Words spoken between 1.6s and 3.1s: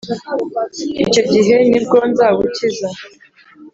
ni bwo nzagukiza!